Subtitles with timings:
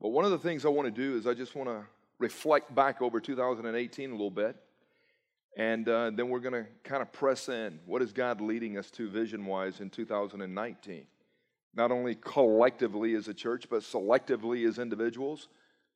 [0.00, 1.84] But one of the things I want to do is I just want to
[2.18, 4.56] reflect back over 2018 a little bit.
[5.56, 7.80] And uh, then we're going to kind of press in.
[7.84, 11.06] What is God leading us to vision wise in 2019?
[11.74, 15.48] Not only collectively as a church, but selectively as individuals.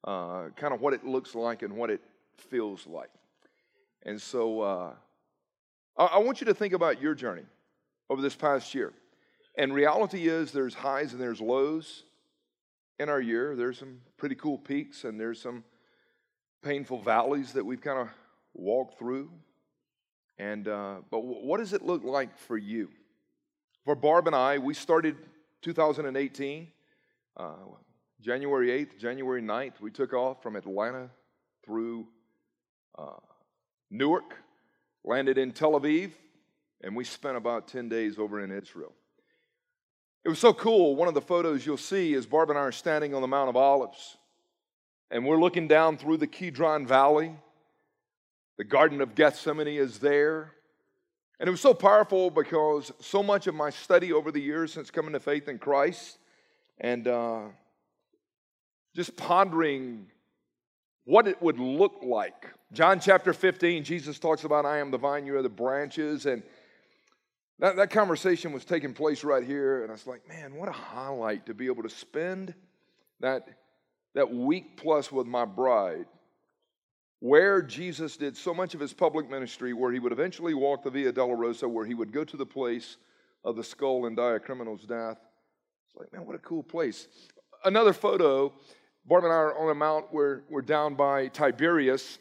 [0.04, 2.00] Uh, kind of what it looks like and what it
[2.36, 3.10] feels like.
[4.02, 4.94] And so uh,
[5.96, 7.44] I, I want you to think about your journey
[8.10, 8.92] over this past year.
[9.56, 12.02] And reality is there's highs and there's lows
[13.02, 13.54] in our year.
[13.56, 15.64] There's some pretty cool peaks and there's some
[16.62, 18.08] painful valleys that we've kind of
[18.54, 19.30] walked through.
[20.38, 22.88] And uh, but what does it look like for you?
[23.84, 25.16] For Barb and I, we started
[25.62, 26.68] 2018,
[27.36, 27.52] uh,
[28.20, 29.80] January 8th, January 9th.
[29.80, 31.10] We took off from Atlanta
[31.64, 32.06] through
[32.96, 33.20] uh,
[33.90, 34.36] Newark,
[35.04, 36.12] landed in Tel Aviv,
[36.82, 38.92] and we spent about 10 days over in Israel.
[40.24, 40.94] It was so cool.
[40.94, 43.48] One of the photos you'll see is Barb and I are standing on the Mount
[43.48, 44.16] of Olives,
[45.10, 47.34] and we're looking down through the Kidron Valley.
[48.58, 50.52] The Garden of Gethsemane is there.
[51.40, 54.92] And it was so powerful because so much of my study over the years since
[54.92, 56.18] coming to faith in Christ
[56.78, 57.40] and uh,
[58.94, 60.06] just pondering
[61.04, 62.46] what it would look like.
[62.72, 66.26] John chapter 15, Jesus talks about, I am the vine, you are the branches.
[66.26, 66.44] And
[67.58, 70.72] that, that conversation was taking place right here, and I was like, man, what a
[70.72, 72.54] highlight to be able to spend
[73.20, 73.46] that,
[74.14, 76.06] that week plus with my bride,
[77.20, 80.90] where Jesus did so much of his public ministry, where he would eventually walk the
[80.90, 82.96] Via Dolorosa, where he would go to the place
[83.44, 85.18] of the skull and die a criminal's death.
[85.86, 87.06] It's like, man, what a cool place.
[87.64, 88.52] Another photo,
[89.04, 92.18] Barb and I are on a mount, we're, we're down by Tiberias,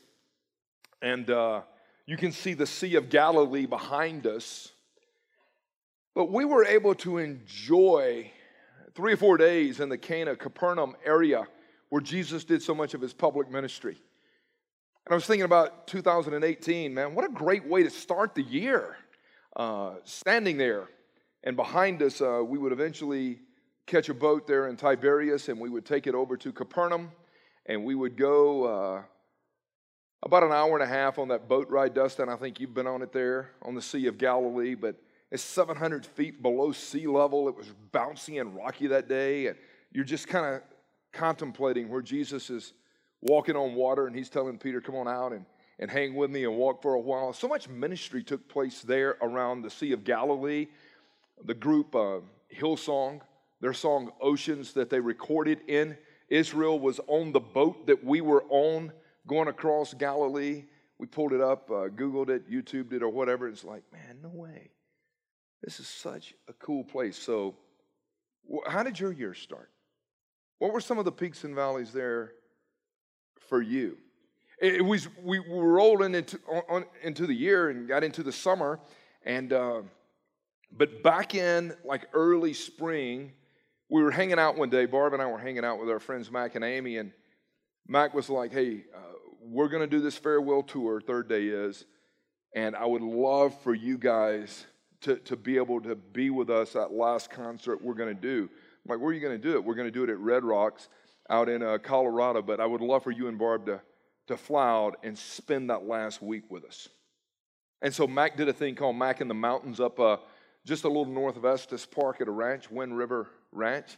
[1.02, 1.62] and uh,
[2.06, 4.72] you can see the Sea of Galilee behind us.
[6.14, 8.32] But we were able to enjoy
[8.94, 11.48] three or four days in the Cana, Capernaum area
[11.90, 13.98] where Jesus did so much of his public ministry.
[15.06, 18.98] And I was thinking about 2018, man, what a great way to start the year.
[19.56, 20.88] Uh, standing there,
[21.44, 23.40] and behind us, uh, we would eventually
[23.86, 27.12] catch a boat there in Tiberias and we would take it over to Capernaum
[27.66, 29.02] and we would go uh,
[30.24, 32.30] about an hour and a half on that boat ride, Dustin.
[32.30, 34.96] I think you've been on it there on the Sea of Galilee, but
[35.32, 37.48] it's 700 feet below sea level.
[37.48, 39.56] It was bouncy and rocky that day, and
[39.92, 40.62] you're just kind of
[41.14, 42.74] contemplating where Jesus is
[43.22, 45.46] walking on water, and he's telling Peter, Come on out and,
[45.80, 47.32] and hang with me and walk for a while.
[47.32, 50.68] So much ministry took place there around the Sea of Galilee.
[51.46, 52.20] The group uh,
[52.54, 53.22] Hillsong,
[53.62, 55.98] their song Oceans that they recorded in
[56.30, 58.92] Israel was on the boat that we were on
[59.28, 60.66] going across Galilee.
[60.98, 63.48] We pulled it up, uh, Googled it, YouTubed it, or whatever.
[63.48, 64.72] It's like, man, no way.
[65.64, 67.18] This is such a cool place.
[67.18, 67.56] So,
[68.68, 69.70] how did your year start?
[70.58, 72.34] What were some of the peaks and valleys there
[73.48, 73.98] for you?
[74.60, 76.40] It was we were rolling into
[76.70, 78.80] on, into the year and got into the summer,
[79.24, 79.82] and uh,
[80.72, 83.32] but back in like early spring,
[83.90, 84.86] we were hanging out one day.
[84.86, 87.12] Barb and I were hanging out with our friends Mac and Amy, and
[87.88, 89.00] Mac was like, "Hey, uh,
[89.42, 91.02] we're going to do this farewell tour.
[91.02, 91.86] Third Day is,
[92.56, 94.66] and I would love for you guys
[95.02, 98.50] to, to be able to be with us at last concert we're going to do.
[98.86, 99.64] I'm like, where are you going to do it?
[99.64, 100.90] We're going to do it at Red Rocks
[101.30, 103.82] out in uh, Colorado, but I would love for you and Barb to,
[104.28, 106.88] to fly out and spend that last week with us.
[107.82, 110.18] And so Mac did a thing called Mac in the Mountains up uh,
[110.66, 113.98] just a little north of Estes Park at a ranch, Wind River Ranch.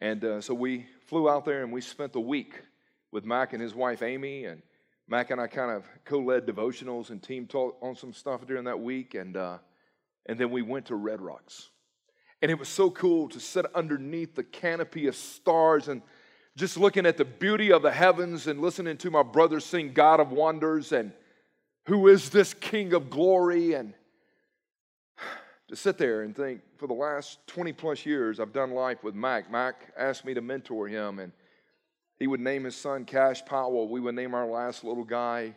[0.00, 2.62] And uh, so we flew out there and we spent the week
[3.12, 4.44] with Mac and his wife Amy.
[4.46, 4.62] And
[5.08, 8.64] Mac and I kind of co led devotionals and team taught on some stuff during
[8.64, 9.14] that week.
[9.14, 9.58] And uh,
[10.28, 11.70] and then we went to Red Rocks.
[12.40, 16.02] And it was so cool to sit underneath the canopy of stars and
[16.56, 20.20] just looking at the beauty of the heavens and listening to my brothers sing God
[20.20, 21.12] of Wonders and
[21.88, 23.72] who is this King of Glory?
[23.72, 23.94] And
[25.68, 29.14] to sit there and think for the last 20 plus years, I've done life with
[29.14, 29.50] Mac.
[29.50, 31.32] Mac asked me to mentor him, and
[32.18, 33.88] he would name his son Cash Powell.
[33.88, 35.54] We would name our last little guy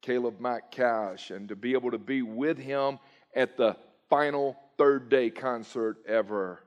[0.00, 2.98] Caleb Mac Cash, and to be able to be with him
[3.34, 3.76] at the
[4.08, 6.60] final Third Day concert ever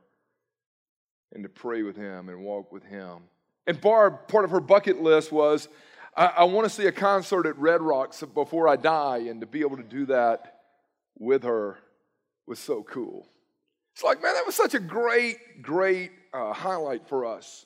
[1.33, 3.23] and to pray with him and walk with him.
[3.65, 5.67] And Barb, part of her bucket list was
[6.15, 9.47] I, I want to see a concert at Red Rocks before I die, and to
[9.47, 10.61] be able to do that
[11.17, 11.77] with her
[12.47, 13.27] was so cool.
[13.93, 17.65] It's like, man, that was such a great, great uh, highlight for us.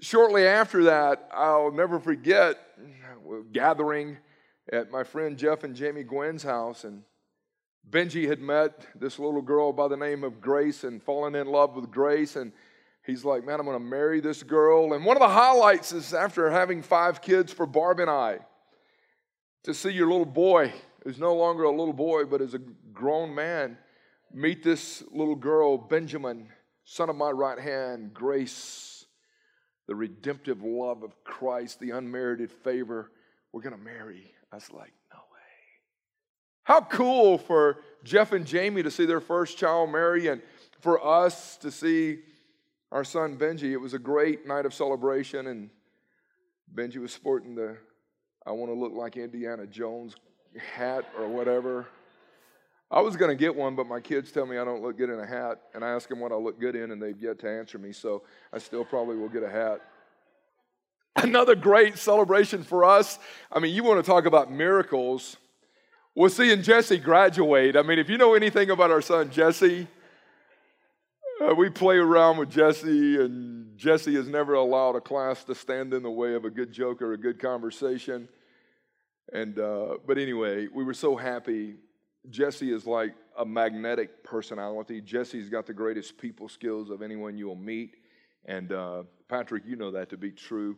[0.00, 2.58] Shortly after that, I'll never forget
[3.52, 4.16] gathering
[4.72, 7.02] at my friend Jeff and Jamie Gwynn's house, and
[7.88, 11.74] Benji had met this little girl by the name of Grace and fallen in love
[11.74, 12.36] with Grace.
[12.36, 12.52] And
[13.04, 14.92] he's like, Man, I'm going to marry this girl.
[14.92, 18.40] And one of the highlights is after having five kids for Barb and I,
[19.64, 20.72] to see your little boy,
[21.04, 22.60] who's no longer a little boy, but is a
[22.92, 23.76] grown man,
[24.32, 26.48] meet this little girl, Benjamin,
[26.84, 29.04] son of my right hand, Grace,
[29.86, 33.10] the redemptive love of Christ, the unmerited favor.
[33.52, 34.32] We're going to marry.
[34.52, 34.92] I was like.
[36.70, 40.40] How cool for Jeff and Jamie to see their first child marry and
[40.78, 42.18] for us to see
[42.92, 43.72] our son Benji.
[43.72, 45.68] It was a great night of celebration, and
[46.72, 47.76] Benji was sporting the
[48.46, 50.14] I want to look like Indiana Jones
[50.76, 51.88] hat or whatever.
[52.88, 55.10] I was going to get one, but my kids tell me I don't look good
[55.10, 57.40] in a hat, and I ask them what I look good in, and they've yet
[57.40, 58.22] to answer me, so
[58.52, 59.80] I still probably will get a hat.
[61.16, 63.18] Another great celebration for us.
[63.50, 65.36] I mean, you want to talk about miracles.
[66.16, 67.76] We're seeing Jesse graduate.
[67.76, 69.86] I mean, if you know anything about our son Jesse,
[71.40, 75.94] uh, we play around with Jesse, and Jesse has never allowed a class to stand
[75.94, 78.28] in the way of a good joke or a good conversation.
[79.32, 81.76] And uh, but anyway, we were so happy.
[82.28, 85.00] Jesse is like a magnetic personality.
[85.00, 87.94] Jesse's got the greatest people skills of anyone you'll meet.
[88.46, 90.76] And uh, Patrick, you know that to be true.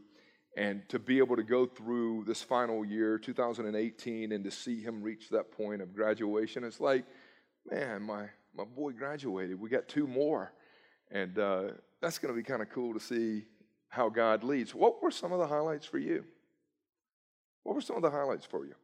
[0.57, 5.03] And to be able to go through this final year, 2018, and to see him
[5.03, 7.05] reach that point of graduation, it's like,
[7.71, 9.59] man, my my boy graduated.
[9.59, 10.53] We got two more.
[11.11, 11.63] And uh,
[12.01, 13.45] that's going to be kind of cool to see
[13.89, 14.75] how God leads.
[14.75, 16.25] What were some of the highlights for you?
[17.63, 18.75] What were some of the highlights for you?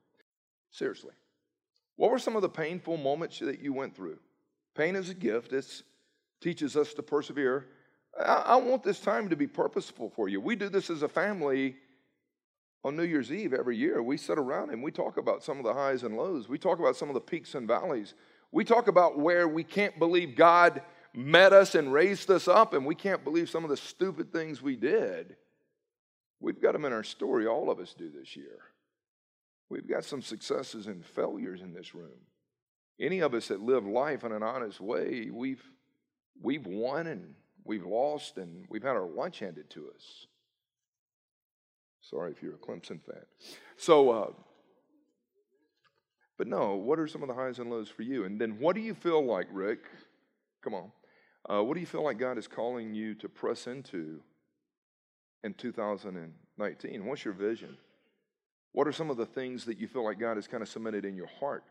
[0.70, 1.12] Seriously.
[1.96, 4.18] What were some of the painful moments that you went through?
[4.74, 5.82] Pain is a gift, it
[6.40, 7.66] teaches us to persevere.
[8.24, 10.40] I, want this time to be purposeful for you.
[10.40, 11.76] We do this as a family
[12.84, 14.02] on New Year's Eve every year.
[14.02, 16.48] We sit around and we talk about some of the highs and lows.
[16.48, 18.14] We talk about some of the peaks and valleys.
[18.50, 20.82] We talk about where we can't believe God
[21.14, 24.62] met us and raised us up, and we can't believe some of the stupid things
[24.62, 25.36] we did.
[26.40, 27.46] We've got them in our story.
[27.46, 28.60] All of us do this year.
[29.68, 32.20] We've got some successes and failures in this room.
[33.00, 35.62] Any of us that live life in an honest way, we've,
[36.40, 37.34] we've won and
[37.68, 40.26] we've lost and we've had our lunch handed to us.
[42.00, 43.22] Sorry if you're a Clemson fan.
[43.76, 44.30] So, uh,
[46.38, 48.24] but no, what are some of the highs and lows for you?
[48.24, 49.80] And then what do you feel like, Rick?
[50.64, 50.90] Come on.
[51.48, 54.20] Uh, what do you feel like God is calling you to press into
[55.44, 57.04] in 2019?
[57.04, 57.76] What's your vision?
[58.72, 61.04] What are some of the things that you feel like God has kind of cemented
[61.04, 61.64] in your heart?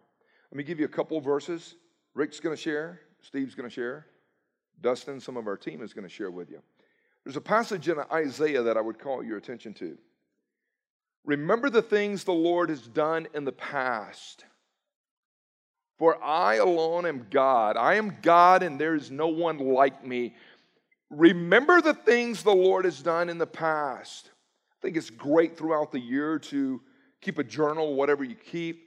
[0.51, 1.75] Let me give you a couple verses.
[2.13, 4.05] Rick's going to share, Steve's going to share,
[4.81, 6.61] Dustin, some of our team is going to share with you.
[7.23, 9.97] There's a passage in Isaiah that I would call your attention to.
[11.25, 14.45] Remember the things the Lord has done in the past
[15.97, 17.75] for I alone am God.
[17.75, 20.35] I am God, and there is no one like me.
[21.09, 24.29] Remember the things the Lord has done in the past.
[24.71, 26.81] I think it's great throughout the year to
[27.21, 28.86] keep a journal, whatever you keep.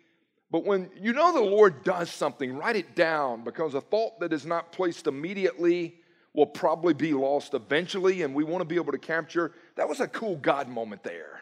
[0.50, 4.32] But when you know the Lord does something, write it down because a thought that
[4.32, 5.96] is not placed immediately
[6.34, 9.52] will probably be lost eventually, and we want to be able to capture.
[9.76, 11.40] That was a cool God moment there.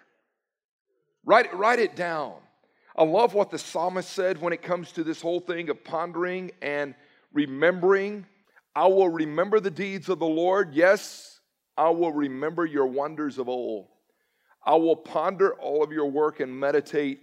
[1.25, 2.35] Write, write it down.
[2.97, 6.51] I love what the psalmist said when it comes to this whole thing of pondering
[6.61, 6.95] and
[7.33, 8.27] remembering.
[8.75, 10.75] I will remember the deeds of the Lord.
[10.75, 11.41] Yes,
[11.77, 13.89] I will remember your wonders of old.
[14.65, 17.23] I will ponder all of your work and meditate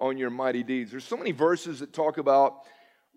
[0.00, 0.90] on your mighty deeds.
[0.90, 2.58] There's so many verses that talk about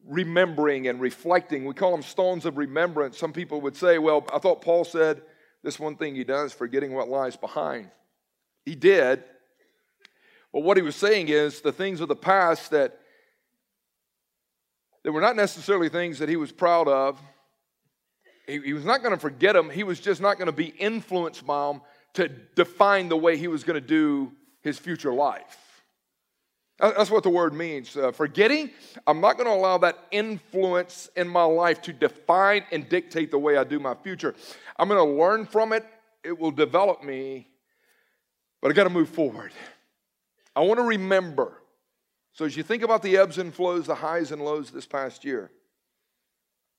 [0.08, 1.66] remembering and reflecting.
[1.66, 3.18] We call them stones of remembrance.
[3.18, 5.22] Some people would say, well, I thought Paul said
[5.64, 7.90] this one thing he does, forgetting what lies behind.
[8.66, 9.24] He did,
[10.56, 12.98] but what he was saying is the things of the past that,
[15.04, 17.20] that were not necessarily things that he was proud of.
[18.48, 19.70] He, he was not going to forget them.
[19.70, 21.82] He was just not going to be influenced by them
[22.14, 25.58] to define the way he was going to do his future life.
[26.80, 27.96] That's what the word means.
[27.96, 28.70] Uh, forgetting,
[29.08, 33.40] I'm not going to allow that influence in my life to define and dictate the
[33.40, 34.36] way I do my future.
[34.78, 35.86] I'm going to learn from it,
[36.24, 37.48] it will develop me,
[38.62, 39.54] but I got to move forward.
[40.56, 41.62] I want to remember.
[42.34, 45.24] So, as you think about the ebbs and flows, the highs and lows this past
[45.24, 45.52] year,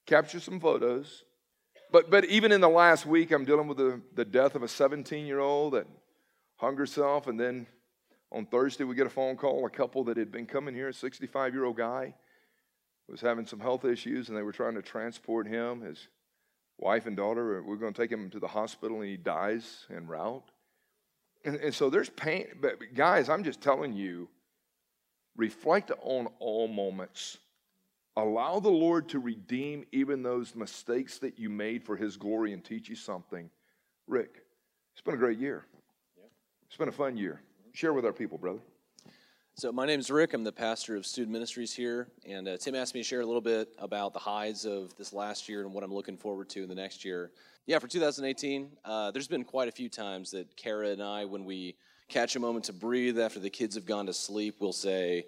[0.05, 1.25] capture some photos.
[1.91, 4.69] But, but even in the last week, I'm dealing with the, the death of a
[4.69, 5.87] 17 year old that
[6.57, 7.27] hung herself.
[7.27, 7.67] And then
[8.37, 10.95] on Thursday, we get a phone call a couple that had been coming here, a
[10.95, 12.15] 65 year old guy
[13.09, 15.81] was having some health issues, and they were trying to transport him.
[15.81, 16.09] His
[16.79, 20.07] wife and daughter, we're going to take him to the hospital, and he dies en
[20.07, 20.51] route.
[21.45, 22.47] And, and so there's pain.
[22.61, 24.29] But guys, I'm just telling you,
[25.37, 27.39] reflect on all moments
[28.17, 32.65] allow the Lord to redeem even those mistakes that you made for His glory and
[32.65, 33.51] teach you something.
[34.07, 34.43] Rick,
[34.93, 35.67] it's been a great year.
[36.67, 37.41] It's been a fun year.
[37.77, 38.61] Share with our people, brother.
[39.55, 40.33] So, my name is Rick.
[40.33, 42.09] I'm the pastor of student ministries here.
[42.27, 45.13] And uh, Tim asked me to share a little bit about the highs of this
[45.13, 47.33] last year and what I'm looking forward to in the next year.
[47.67, 51.45] Yeah, for 2018, uh, there's been quite a few times that Kara and I, when
[51.45, 51.77] we
[52.09, 55.27] catch a moment to breathe after the kids have gone to sleep, we'll say,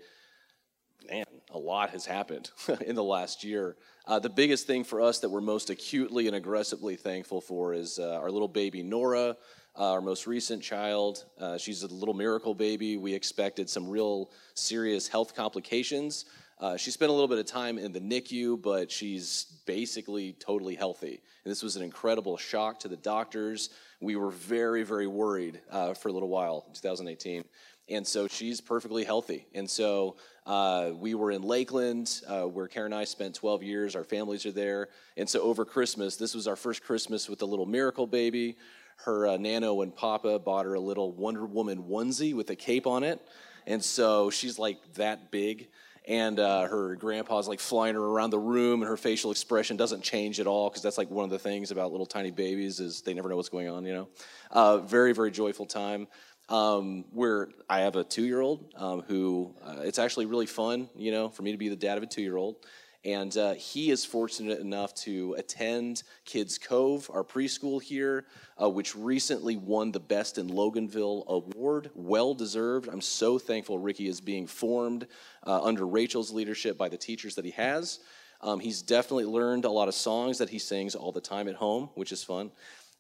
[1.11, 2.51] Man, a lot has happened
[2.87, 3.77] in the last year.
[4.07, 7.99] Uh, the biggest thing for us that we're most acutely and aggressively thankful for is
[7.99, 9.37] uh, our little baby Nora
[9.79, 11.25] uh, our most recent child.
[11.39, 12.97] Uh, she's a little miracle baby.
[12.97, 16.25] We expected some real serious health complications.
[16.61, 20.75] Uh, she spent a little bit of time in the NICU, but she's basically totally
[20.75, 21.21] healthy.
[21.45, 23.71] And this was an incredible shock to the doctors.
[24.01, 27.45] We were very, very worried uh, for a little while in 2018.
[27.91, 29.47] And so she's perfectly healthy.
[29.55, 33.95] And so uh, we were in Lakeland, uh, where Karen and I spent 12 years.
[33.95, 34.89] Our families are there.
[35.17, 38.57] And so over Christmas, this was our first Christmas with the little miracle baby
[39.05, 42.87] her uh, nano and papa bought her a little Wonder Woman onesie with a cape
[42.87, 43.21] on it.
[43.67, 45.69] And so she's like that big.
[46.07, 50.03] And uh, her grandpa's like flying her around the room, and her facial expression doesn't
[50.03, 53.03] change at all because that's like one of the things about little tiny babies is
[53.03, 54.09] they never know what's going on, you know.
[54.51, 56.09] Uh, very very joyful time.
[56.49, 61.29] Um, where I have a two-year-old um, who uh, it's actually really fun, you know,
[61.29, 62.57] for me to be the dad of a two-year-old.
[63.05, 68.27] And uh, he is fortunate enough to attend Kids Cove, our preschool here,
[68.61, 71.91] uh, which recently won the Best in Loganville award.
[71.95, 72.89] Well deserved.
[72.89, 75.07] I'm so thankful Ricky is being formed
[75.47, 78.01] uh, under Rachel's leadership by the teachers that he has.
[78.41, 81.55] Um, he's definitely learned a lot of songs that he sings all the time at
[81.55, 82.51] home, which is fun.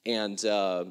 [0.06, 0.84] And uh,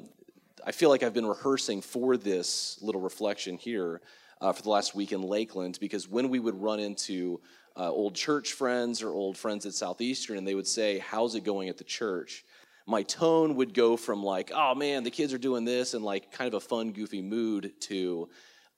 [0.66, 4.00] I feel like I've been rehearsing for this little reflection here
[4.40, 7.40] uh, for the last week in Lakeland because when we would run into
[7.78, 11.44] uh, old church friends or old friends at Southeastern, and they would say, How's it
[11.44, 12.44] going at the church?
[12.86, 16.32] My tone would go from like, Oh man, the kids are doing this, and like
[16.32, 18.28] kind of a fun, goofy mood to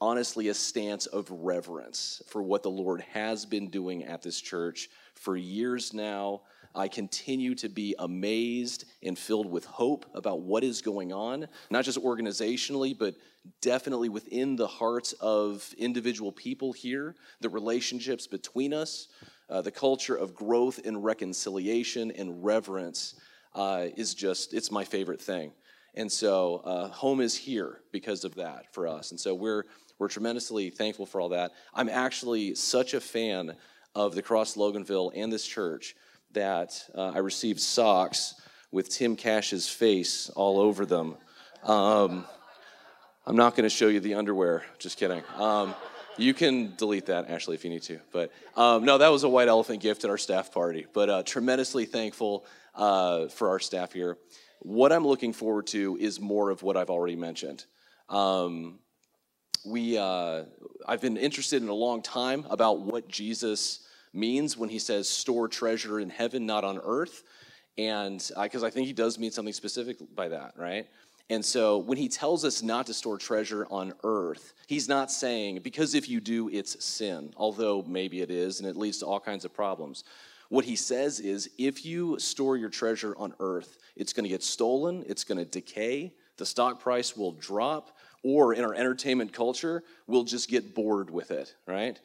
[0.01, 4.89] honestly a stance of reverence for what the Lord has been doing at this church
[5.15, 6.43] for years now.
[6.75, 11.85] I continue to be amazed and filled with hope about what is going on, not
[11.85, 13.15] just organizationally, but
[13.61, 19.09] definitely within the hearts of individual people here, the relationships between us,
[19.49, 23.15] uh, the culture of growth and reconciliation and reverence
[23.55, 25.53] uh, is just, it's my favorite thing.
[25.95, 29.11] And so uh, home is here because of that for us.
[29.11, 29.65] And so we're,
[29.99, 31.51] we're tremendously thankful for all that.
[31.75, 33.57] I'm actually such a fan
[33.97, 35.97] of the Cross Loganville and this church
[36.33, 38.35] that uh, I received socks
[38.71, 41.17] with Tim Cash's face all over them.
[41.65, 42.25] Um,
[43.27, 44.65] I'm not going to show you the underwear.
[44.79, 45.23] Just kidding.
[45.37, 45.75] Um,
[46.17, 48.01] you can delete that, Ashley, if you need to.
[48.13, 50.87] But um, no, that was a white elephant gift at our staff party.
[50.93, 52.45] But uh, tremendously thankful
[52.75, 54.17] uh, for our staff here.
[54.61, 57.65] What I'm looking forward to is more of what I've already mentioned.
[58.09, 58.79] Um,
[59.65, 60.45] we, uh,
[60.87, 65.49] I've been interested in a long time about what Jesus means when he says store
[65.49, 67.23] treasure in heaven, not on earth.
[67.79, 70.87] And because I think he does mean something specific by that, right?
[71.31, 75.61] And so when he tells us not to store treasure on earth, he's not saying,
[75.63, 79.21] because if you do, it's sin, although maybe it is, and it leads to all
[79.21, 80.03] kinds of problems.
[80.49, 84.43] What he says is, if you store your treasure on earth, it's going to get
[84.43, 89.85] stolen, it's going to decay, the stock price will drop, or in our entertainment culture,
[90.09, 92.01] we'll just get bored with it, right?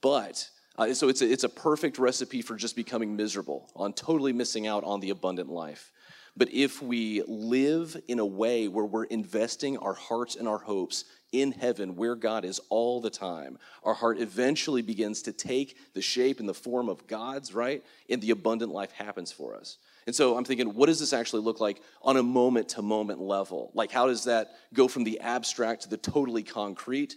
[0.00, 4.32] But uh, so it's a, it's a perfect recipe for just becoming miserable, on totally
[4.32, 5.92] missing out on the abundant life.
[6.36, 11.04] But if we live in a way where we're investing our hearts and our hopes
[11.32, 16.00] in heaven, where God is all the time, our heart eventually begins to take the
[16.00, 17.82] shape and the form of God's, right?
[18.08, 19.78] And the abundant life happens for us.
[20.06, 23.20] And so I'm thinking, what does this actually look like on a moment to moment
[23.20, 23.72] level?
[23.74, 27.16] Like, how does that go from the abstract to the totally concrete?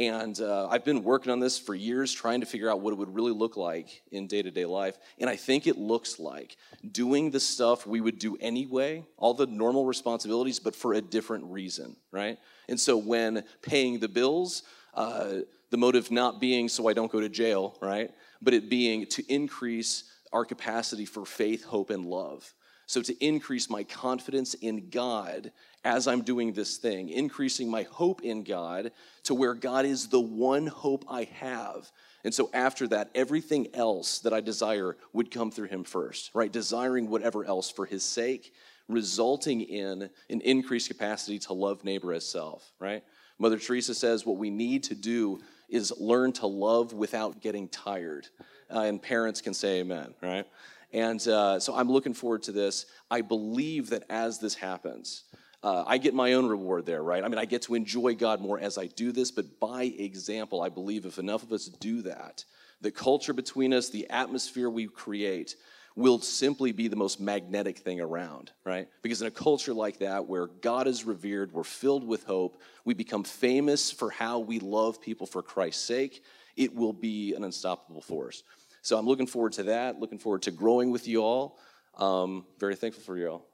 [0.00, 2.96] And uh, I've been working on this for years, trying to figure out what it
[2.96, 4.96] would really look like in day to day life.
[5.18, 6.56] And I think it looks like
[6.90, 11.44] doing the stuff we would do anyway, all the normal responsibilities, but for a different
[11.44, 12.38] reason, right?
[12.66, 14.62] And so when paying the bills,
[14.94, 18.10] uh, the motive not being so I don't go to jail, right?
[18.40, 22.54] But it being to increase our capacity for faith, hope, and love.
[22.86, 25.52] So to increase my confidence in God
[25.84, 28.92] as I'm doing this thing, increasing my hope in God
[29.24, 31.90] to where God is the one hope I have.
[32.24, 36.52] And so after that, everything else that I desire would come through Him first, right?
[36.52, 38.52] Desiring whatever else for His sake,
[38.88, 43.02] resulting in an increased capacity to love neighbor as self, right?
[43.38, 48.28] Mother Teresa says what we need to do is learn to love without getting tired.
[48.72, 50.46] Uh, and parents can say amen, right?
[50.92, 52.86] And uh, so I'm looking forward to this.
[53.10, 55.24] I believe that as this happens,
[55.62, 57.22] uh, I get my own reward there, right?
[57.22, 60.62] I mean, I get to enjoy God more as I do this, but by example,
[60.62, 62.44] I believe if enough of us do that,
[62.80, 65.56] the culture between us, the atmosphere we create,
[65.96, 68.88] will simply be the most magnetic thing around, right?
[69.02, 72.94] Because in a culture like that, where God is revered, we're filled with hope, we
[72.94, 76.22] become famous for how we love people for Christ's sake,
[76.56, 78.44] it will be an unstoppable force.
[78.82, 81.58] So I'm looking forward to that, looking forward to growing with you all.
[81.98, 83.46] Um, very thankful for you all.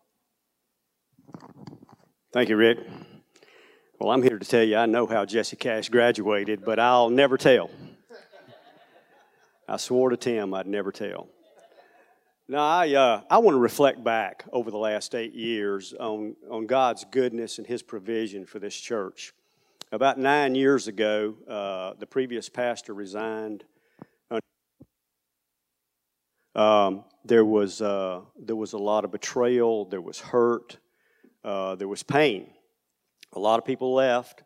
[2.37, 2.81] Thank you, Rick.
[3.99, 7.39] Well, I'm here to tell you I know how Jesse Cash graduated, but I'll never
[7.39, 7.71] tell.
[9.67, 11.29] I swore to Tim I'd never tell.
[12.47, 16.67] Now, I, uh, I want to reflect back over the last eight years on, on
[16.67, 19.33] God's goodness and His provision for this church.
[19.91, 23.65] About nine years ago, uh, the previous pastor resigned.
[26.55, 30.77] Um, there, was, uh, there was a lot of betrayal, there was hurt,
[31.47, 32.51] there was pain.
[33.33, 34.43] A lot of people left,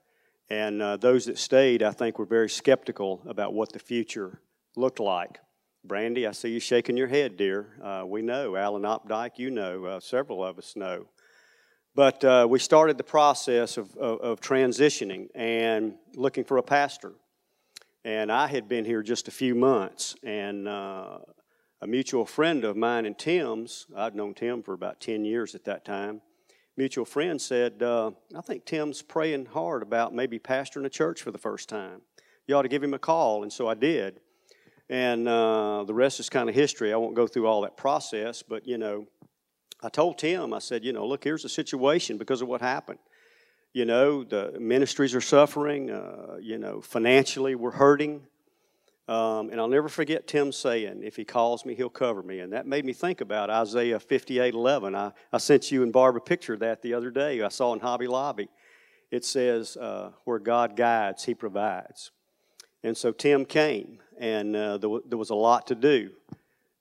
[0.48, 4.40] and uh, those that stayed, I think, were very skeptical about what the future
[4.76, 5.38] looked like.
[5.84, 7.68] Brandy, I see you shaking your head, dear.
[7.82, 8.56] Uh, we know.
[8.56, 9.84] Alan Opdyke, you know.
[9.84, 11.06] Uh, several of us know.
[11.94, 17.12] But uh, we started the process of, of, of, transitioning and looking for a pastor.
[18.04, 21.18] And I had been here just a few months, and uh,
[21.80, 25.64] a mutual friend of mine and Tim's, I'd known Tim for about 10 years at
[25.64, 26.22] that time,
[26.80, 31.30] mutual friend said, uh, I think Tim's praying hard about maybe pastoring a church for
[31.30, 32.00] the first time.
[32.46, 33.42] You ought to give him a call.
[33.42, 34.18] And so I did.
[34.88, 36.90] And uh, the rest is kind of history.
[36.94, 39.06] I won't go through all that process, but you know,
[39.82, 42.98] I told Tim, I said, you know, look, here's the situation because of what happened.
[43.74, 45.90] You know, the ministries are suffering.
[45.90, 48.22] Uh, you know, financially we're hurting.
[49.10, 52.38] Um, and I'll never forget Tim saying, if he calls me, he'll cover me.
[52.38, 54.94] And that made me think about Isaiah 58 11.
[54.94, 57.42] I, I sent you and Barb a picture of that the other day.
[57.42, 58.48] I saw in Hobby Lobby.
[59.10, 62.12] It says, uh, where God guides, he provides.
[62.84, 66.10] And so Tim came, and uh, there, there, was a lot to do.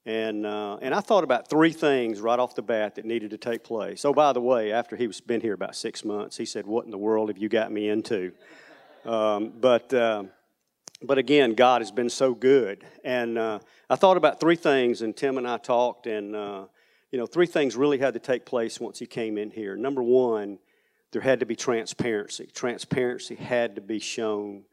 [0.06, 3.38] And, uh, and I thought about three things right off the bat that needed to
[3.38, 4.04] take place.
[4.04, 6.84] Oh, by the way, after he was been here about six months, he said, What
[6.84, 8.30] in the world have you got me into?
[9.04, 10.24] Um, but, uh,
[11.02, 12.84] but again, God has been so good.
[13.04, 16.64] And uh, I thought about three things, and Tim and I talked, and uh,
[17.10, 19.76] you know, three things really had to take place once he came in here.
[19.76, 20.58] Number one,
[21.12, 22.48] there had to be transparency.
[22.54, 24.64] Transparency had to be shown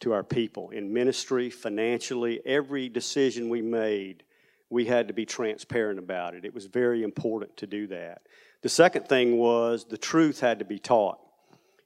[0.00, 4.24] to our people in ministry, financially, every decision we made,
[4.68, 6.44] we had to be transparent about it.
[6.44, 8.22] It was very important to do that.
[8.62, 11.18] The second thing was the truth had to be taught.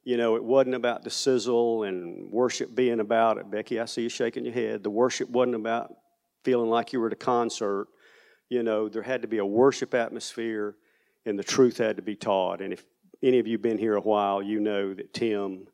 [0.07, 3.51] You know, it wasn't about the sizzle and worship being about it.
[3.51, 4.85] Becky, I see you shaking your head.
[4.85, 5.93] The worship wasn't about
[6.45, 7.89] feeling like you were at a concert.
[8.49, 10.77] You know, there had to be a worship atmosphere
[11.25, 12.61] and the truth had to be taught.
[12.61, 12.85] And if
[13.21, 15.67] any of you been here a while, you know that Tim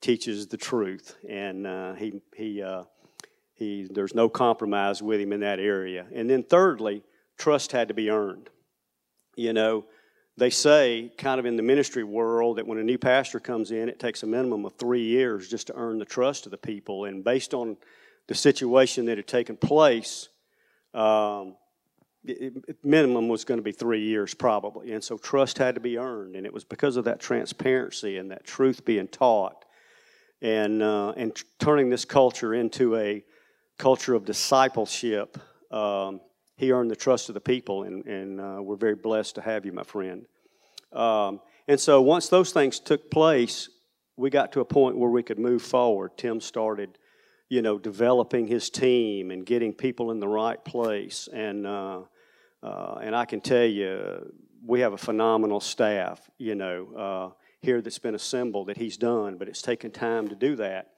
[0.00, 2.84] teaches the truth, and uh, he he uh,
[3.52, 6.06] he there's no compromise with him in that area.
[6.14, 7.02] And then thirdly,
[7.36, 8.48] trust had to be earned.
[9.36, 9.84] You know,
[10.38, 13.88] they say kind of in the ministry world that when a new pastor comes in,
[13.88, 17.06] it takes a minimum of three years just to earn the trust of the people.
[17.06, 17.76] And based on
[18.28, 20.28] the situation that had taken place,
[20.94, 21.56] um,
[22.24, 24.92] it, minimum was going to be three years probably.
[24.92, 26.36] And so trust had to be earned.
[26.36, 29.64] And it was because of that transparency and that truth being taught
[30.40, 33.24] and, uh, and t- turning this culture into a
[33.76, 35.36] culture of discipleship.
[35.72, 36.20] Um,
[36.58, 39.64] he earned the trust of the people, and, and uh, we're very blessed to have
[39.64, 40.26] you, my friend.
[40.92, 43.68] Um, and so once those things took place,
[44.16, 46.18] we got to a point where we could move forward.
[46.18, 46.98] Tim started,
[47.48, 51.28] you know, developing his team and getting people in the right place.
[51.32, 52.00] And, uh,
[52.60, 54.34] uh and I can tell you,
[54.66, 56.88] we have a phenomenal staff, you know.
[56.96, 60.90] Uh, here that's been assembled that he's done, but it's taken time to do that.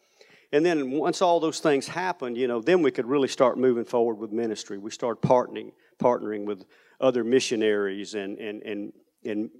[0.53, 3.85] And then once all those things happened, you know, then we could really start moving
[3.85, 4.79] forward with ministry.
[4.79, 6.65] We started partnering, partnering with
[7.01, 8.93] other missionaries and, and, and,
[9.25, 9.51] and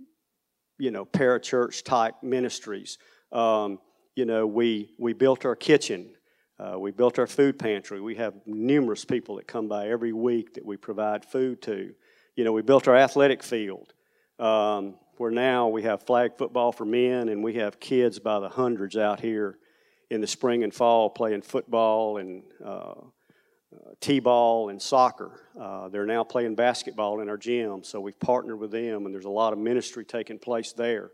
[0.79, 2.99] you know, parachurch type ministries.
[3.31, 3.79] Um,
[4.17, 6.11] you know, we, we built our kitchen.
[6.59, 8.01] Uh, we built our food pantry.
[8.01, 11.95] We have numerous people that come by every week that we provide food to.
[12.35, 13.95] You know, we built our athletic field.
[14.41, 18.49] Um, where now we have flag football for men and we have kids by the
[18.49, 19.59] hundreds out here
[20.11, 22.95] in the spring and fall playing football and uh,
[24.01, 25.31] t-ball and soccer.
[25.59, 29.25] Uh, they're now playing basketball in our gym, so we've partnered with them, and there's
[29.25, 31.13] a lot of ministry taking place there.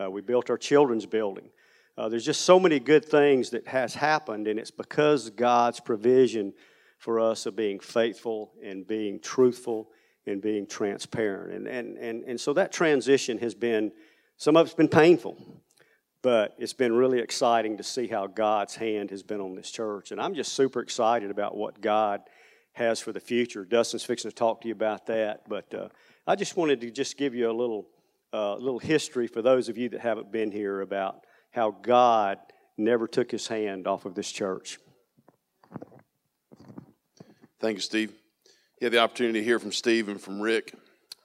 [0.00, 1.48] Uh, we built our children's building.
[1.96, 6.52] Uh, there's just so many good things that has happened, and it's because God's provision
[6.98, 9.90] for us of being faithful and being truthful
[10.26, 11.52] and being transparent.
[11.52, 13.92] And, and, and, and so that transition has been,
[14.36, 15.36] some of it's been painful,
[16.22, 20.12] but it's been really exciting to see how God's hand has been on this church.
[20.12, 22.20] And I'm just super excited about what God
[22.74, 23.64] has for the future.
[23.64, 25.88] Dustin's fixing to talk to you about that, but uh,
[26.26, 27.88] I just wanted to just give you a little,
[28.32, 32.38] uh, little history for those of you that haven't been here about how God
[32.78, 34.78] never took his hand off of this church.
[37.60, 38.12] Thank you, Steve.
[38.80, 40.74] You had the opportunity to hear from Steve and from Rick,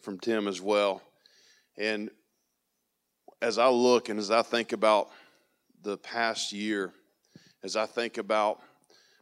[0.01, 1.01] from Tim as well.
[1.77, 2.12] And
[3.41, 5.10] as I look and as I think about
[5.84, 6.93] the past year,
[7.63, 8.62] as I think about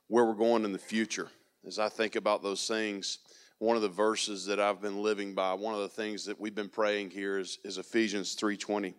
[0.07, 1.27] where we're going in the future,
[1.65, 3.19] as I think about those things,
[3.59, 6.55] one of the verses that I've been living by, one of the things that we've
[6.55, 8.93] been praying here is, is Ephesians 3:20.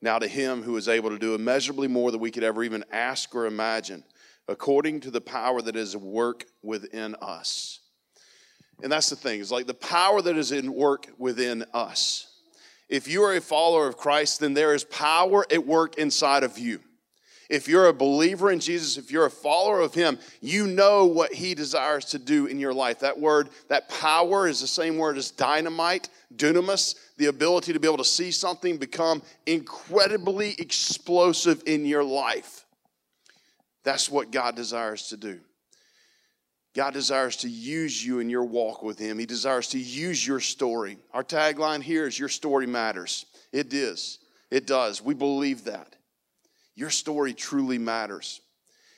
[0.00, 2.84] Now to him who is able to do immeasurably more than we could ever even
[2.92, 4.04] ask or imagine,
[4.48, 7.80] according to the power that is at work within us.
[8.82, 12.33] And that's the thing, it's like the power that is in work within us.
[12.88, 16.58] If you are a follower of Christ, then there is power at work inside of
[16.58, 16.80] you.
[17.50, 21.32] If you're a believer in Jesus, if you're a follower of Him, you know what
[21.32, 23.00] He desires to do in your life.
[23.00, 27.86] That word, that power is the same word as dynamite, dunamis, the ability to be
[27.86, 32.64] able to see something become incredibly explosive in your life.
[33.82, 35.40] That's what God desires to do.
[36.74, 39.18] God desires to use you in your walk with Him.
[39.18, 40.98] He desires to use your story.
[41.12, 43.26] Our tagline here is Your story matters.
[43.52, 44.18] It is.
[44.50, 45.00] It does.
[45.00, 45.94] We believe that.
[46.74, 48.40] Your story truly matters.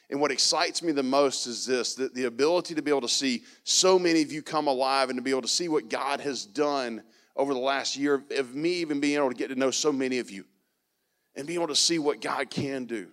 [0.09, 3.09] And what excites me the most is this that the ability to be able to
[3.09, 6.21] see so many of you come alive and to be able to see what God
[6.21, 7.03] has done
[7.35, 10.19] over the last year of me even being able to get to know so many
[10.19, 10.45] of you
[11.35, 13.09] and being able to see what God can do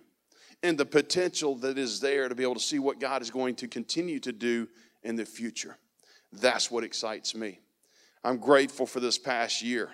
[0.64, 3.54] and the potential that is there to be able to see what God is going
[3.56, 4.66] to continue to do
[5.02, 5.76] in the future.
[6.32, 7.60] That's what excites me.
[8.24, 9.90] I'm grateful for this past year.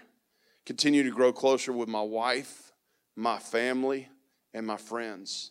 [0.64, 2.70] Continue to grow closer with my wife,
[3.16, 4.08] my family,
[4.54, 5.50] and my friends.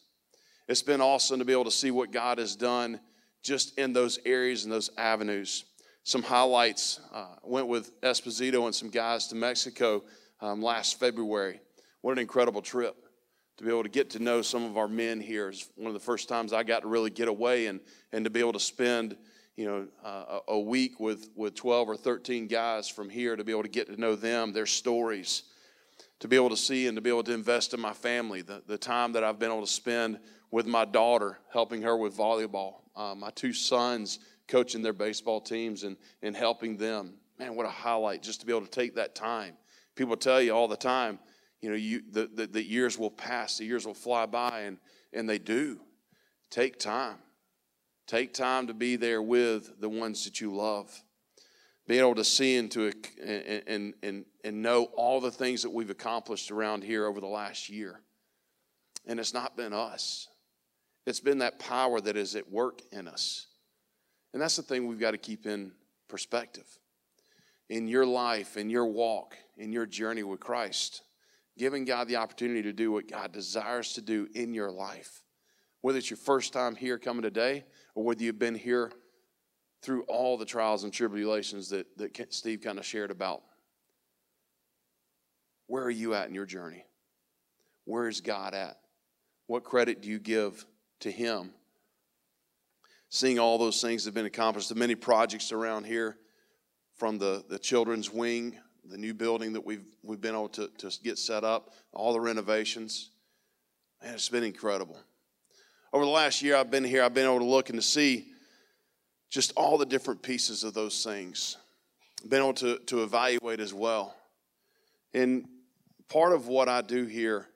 [0.70, 3.02] It's been awesome to be able to see what God has done
[3.44, 5.66] just in those areas and those avenues.
[6.06, 10.06] Some highlights uh, went with Esposito and some guys to Mexico
[10.40, 11.60] um, last February.
[12.00, 12.96] What an incredible trip
[13.60, 15.94] to be able to get to know some of our men here is one of
[15.94, 17.82] the first times I got to really get away and,
[18.14, 19.18] and to be able to spend
[19.58, 23.52] you know uh, a week with, with 12 or 13 guys from here to be
[23.52, 25.44] able to get to know them, their stories,
[26.22, 28.64] to be able to see and to be able to invest in my family, the,
[28.66, 30.20] the time that I've been able to spend
[30.52, 35.84] with my daughter, helping her with volleyball, uh, my two sons coaching their baseball teams
[35.84, 37.16] and, and helping them.
[37.38, 39.56] Man, what a highlight just to be able to take that time.
[39.96, 41.20] People tell you all the time,
[41.62, 44.78] you know, you, the, the, the years will pass, the years will fly by, and,
[45.14, 45.80] and they do.
[46.50, 47.18] Take time.
[48.08, 51.04] Take time to be there with the ones that you love.
[51.88, 55.70] Being able to see into it and, and, and, and know all the things that
[55.70, 58.00] we've accomplished around here over the last year.
[59.06, 60.28] And it's not been us,
[61.06, 63.48] it's been that power that is at work in us.
[64.34, 65.72] And that's the thing we've got to keep in
[66.08, 66.68] perspective.
[67.70, 71.02] In your life, in your walk, in your journey with Christ,
[71.60, 75.24] giving God the opportunity to do what God desires to do in your life.
[75.82, 78.92] Whether it's your first time here coming today, or whether you've been here
[79.82, 83.44] through all the trials and tribulations that, that Steve kind of shared about.
[85.68, 86.86] Where are you at in your journey?
[87.86, 88.78] Where is God at?
[89.48, 90.66] What credit do you give
[91.02, 91.52] to Him?
[93.10, 96.18] Seeing all those things that have been accomplished, the many projects around here,
[96.96, 98.58] from the, the children's wing
[98.90, 102.20] the new building that we've, we've been able to, to get set up, all the
[102.20, 103.12] renovations.
[104.04, 104.98] Man, it's been incredible.
[105.94, 108.28] Over the last year I've been here, I've been able to look and to see
[109.30, 111.58] just all the different pieces of those things.
[112.24, 114.16] I've Been able to, to evaluate as well.
[115.14, 115.46] And
[116.08, 117.48] part of what I do here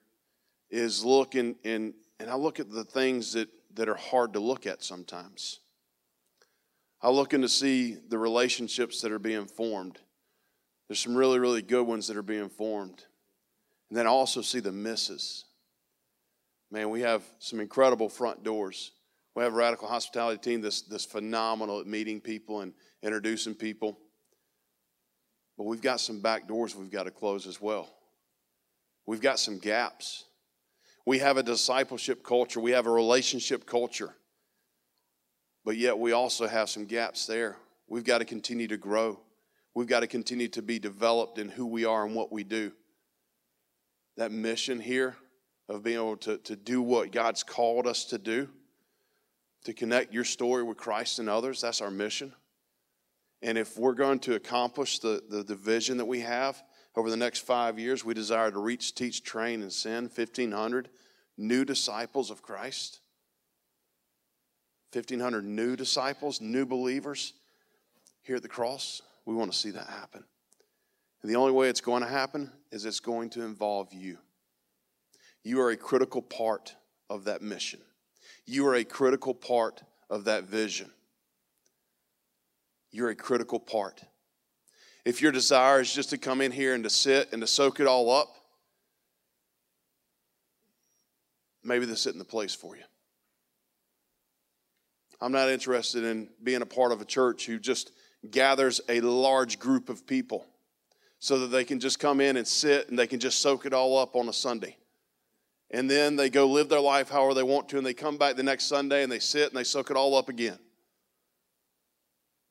[0.70, 4.40] is look and, and, and I look at the things that, that are hard to
[4.40, 5.60] look at sometimes.
[7.02, 9.98] I look in to see the relationships that are being formed.
[10.88, 13.04] There's some really, really good ones that are being formed.
[13.88, 15.44] And then I also see the misses.
[16.70, 18.92] Man, we have some incredible front doors.
[19.34, 23.98] We have a radical hospitality team that's, that's phenomenal at meeting people and introducing people.
[25.56, 27.88] But we've got some back doors we've got to close as well.
[29.06, 30.24] We've got some gaps.
[31.06, 34.14] We have a discipleship culture, we have a relationship culture.
[35.64, 37.56] But yet we also have some gaps there.
[37.88, 39.20] We've got to continue to grow.
[39.74, 42.72] We've got to continue to be developed in who we are and what we do.
[44.16, 45.16] That mission here
[45.68, 48.48] of being able to, to do what God's called us to do
[49.64, 51.62] to connect your story with Christ and others.
[51.62, 52.32] That's our mission.
[53.42, 56.62] And if we're going to accomplish the, the, the vision that we have
[56.96, 60.88] over the next five years, we desire to reach, teach, train, and send 1,500
[61.36, 63.00] new disciples of Christ.
[64.92, 67.32] 1,500 new disciples, new believers
[68.22, 69.02] here at the cross.
[69.26, 70.24] We want to see that happen.
[71.22, 74.18] And the only way it's going to happen is it's going to involve you.
[75.42, 76.74] You are a critical part
[77.08, 77.80] of that mission.
[78.46, 80.90] You are a critical part of that vision.
[82.90, 84.02] You're a critical part.
[85.04, 87.80] If your desire is just to come in here and to sit and to soak
[87.80, 88.36] it all up,
[91.62, 92.84] maybe this isn't the place for you.
[95.20, 97.92] I'm not interested in being a part of a church who just
[98.30, 100.46] gathers a large group of people
[101.18, 103.72] so that they can just come in and sit and they can just soak it
[103.72, 104.76] all up on a Sunday
[105.74, 108.36] and then they go live their life however they want to, and they come back
[108.36, 110.58] the next Sunday and they sit and they soak it all up again.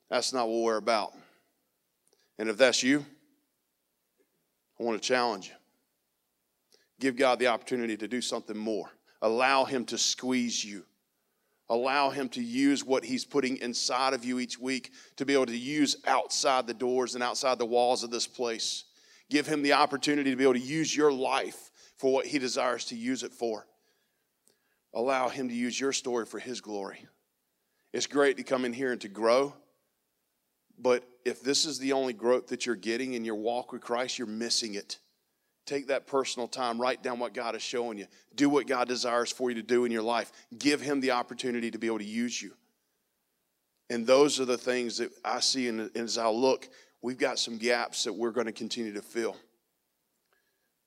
[0.10, 1.14] That's not what we're about.
[2.38, 3.06] And if that's you,
[4.78, 5.54] I want to challenge you.
[7.00, 8.92] Give God the opportunity to do something more.
[9.22, 10.84] Allow Him to squeeze you.
[11.70, 15.46] Allow Him to use what He's putting inside of you each week to be able
[15.48, 18.86] to use outside the doors and outside the walls of this place.
[19.30, 22.86] Give Him the opportunity to be able to use your life for what He desires
[22.86, 23.66] to use it for.
[24.94, 27.08] Allow Him to use your story for His glory.
[27.94, 29.54] It's great to come in here and to grow,
[30.78, 34.18] but if this is the only growth that you're getting in your walk with Christ,
[34.18, 35.00] you're missing it.
[35.66, 39.32] Take that personal time, write down what God is showing you, do what God desires
[39.32, 40.32] for you to do in your life.
[40.58, 42.52] Give Him the opportunity to be able to use you.
[43.90, 46.68] And those are the things that I see, and as I look,
[47.02, 49.38] we've got some gaps that we're going to continue to fill.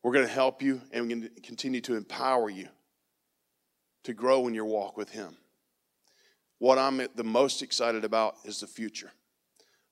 [0.03, 2.69] We're going to help you and we're going to continue to empower you
[4.05, 5.37] to grow in your walk with Him.
[6.59, 9.11] What I'm the most excited about is the future.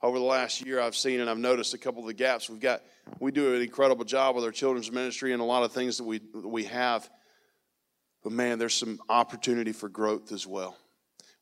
[0.04, 2.50] Over the last year, I've seen and I've noticed a couple of the gaps.
[2.50, 2.82] We've got,
[3.20, 6.04] we do an incredible job with our children's ministry and a lot of things that
[6.04, 7.08] we, that we have.
[8.22, 10.76] But man, there's some opportunity for growth as well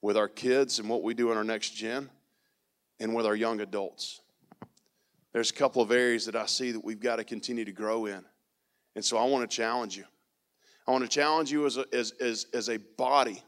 [0.00, 2.08] with our kids and what we do in our next gen
[3.00, 4.20] and with our young adults.
[5.32, 8.06] There's a couple of areas that I see that we've got to continue to grow
[8.06, 8.24] in.
[8.94, 10.04] And so I want to challenge you.
[10.86, 13.42] I want to challenge you as a, as, as, as a body.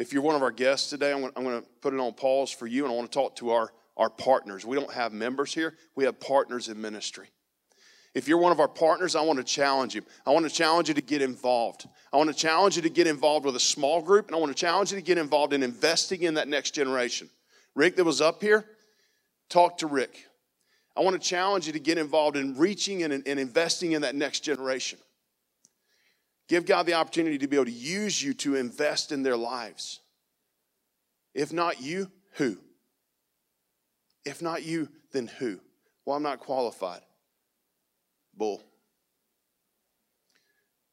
[0.00, 2.00] If you're one of our guests today, I'm going, to, I'm going to put it
[2.00, 4.64] on pause for you, and I want to talk to our, our partners.
[4.64, 7.28] We don't have members here, we have partners in ministry.
[8.14, 10.02] If you're one of our partners, I want to challenge you.
[10.26, 11.88] I want to challenge you to get involved.
[12.12, 14.54] I want to challenge you to get involved with a small group, and I want
[14.54, 17.30] to challenge you to get involved in investing in that next generation.
[17.74, 18.66] Rick, that was up here,
[19.48, 20.26] talk to Rick.
[20.94, 24.14] I want to challenge you to get involved in reaching and, and investing in that
[24.14, 24.98] next generation.
[26.48, 30.00] Give God the opportunity to be able to use you to invest in their lives.
[31.32, 32.58] If not you, who?
[34.24, 35.60] If not you, then who?
[36.04, 37.02] Well, I'm not qualified.
[38.36, 38.62] Bull.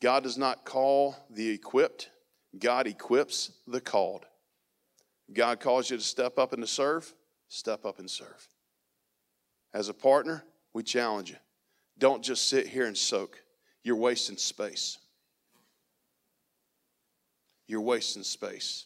[0.01, 2.09] God does not call the equipped,
[2.57, 4.25] God equips the called.
[5.31, 7.13] God calls you to step up and to serve,
[7.49, 8.47] step up and serve.
[9.73, 11.35] As a partner, we challenge you.
[11.97, 13.43] Don't just sit here and soak.
[13.83, 14.97] You're wasting space.
[17.67, 18.85] You're wasting space.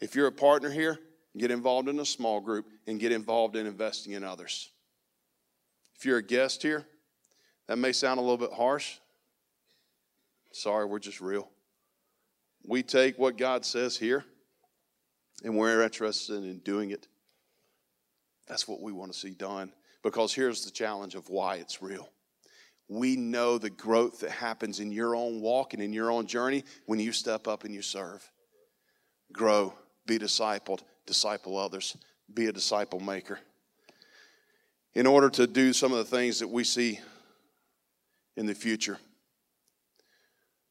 [0.00, 0.98] If you're a partner here,
[1.38, 4.70] get involved in a small group and get involved in investing in others.
[5.96, 6.86] If you're a guest here,
[7.66, 8.96] that may sound a little bit harsh.
[10.52, 11.48] Sorry, we're just real.
[12.66, 14.24] We take what God says here
[15.44, 17.06] and we're interested in doing it.
[18.46, 19.72] That's what we want to see done.
[20.02, 22.08] Because here's the challenge of why it's real.
[22.88, 26.64] We know the growth that happens in your own walk and in your own journey
[26.86, 28.28] when you step up and you serve.
[29.32, 29.74] Grow,
[30.06, 31.96] be discipled, disciple others,
[32.32, 33.40] be a disciple maker.
[34.94, 37.00] In order to do some of the things that we see
[38.36, 38.98] in the future,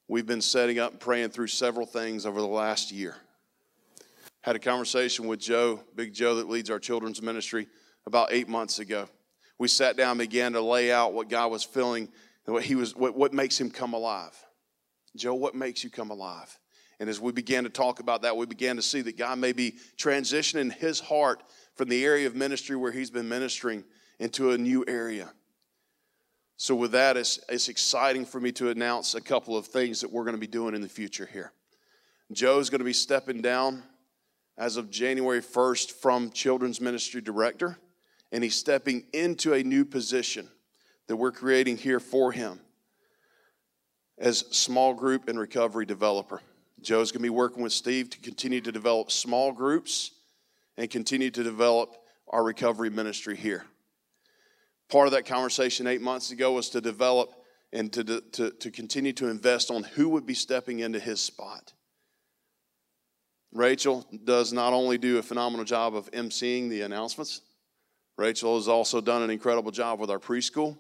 [0.08, 3.15] we've been setting up and praying through several things over the last year
[4.47, 7.67] had a conversation with Joe, Big Joe, that leads our children's ministry,
[8.06, 9.10] about eight months ago.
[9.60, 12.08] We sat down and began to lay out what God was feeling
[12.45, 14.32] and what he was what, what makes him come alive.
[15.17, 16.58] Joe, what makes you come alive?
[16.99, 19.53] And as we began to talk about that, we began to see that God may
[19.53, 21.43] be transitioning his heart
[21.75, 23.83] from the area of ministry where he's been ministering
[24.19, 25.31] into a new area.
[26.60, 30.12] So, with that, it's, it's exciting for me to announce a couple of things that
[30.12, 31.51] we're going to be doing in the future here.
[32.31, 33.83] Joe's going to be stepping down
[34.57, 37.77] as of January 1st from Children's Ministry Director,
[38.31, 40.47] and he's stepping into a new position
[41.05, 42.60] that we're creating here for him
[44.17, 46.41] as small group and recovery developer.
[46.81, 50.11] Joe's going to be working with Steve to continue to develop small groups
[50.77, 51.95] and continue to develop
[52.29, 53.65] our recovery ministry here.
[54.89, 57.31] Part of that conversation eight months ago was to develop
[57.73, 61.73] and to, to, to continue to invest on who would be stepping into his spot.
[63.51, 67.41] Rachel does not only do a phenomenal job of emceeing the announcements,
[68.17, 70.77] Rachel has also done an incredible job with our preschool.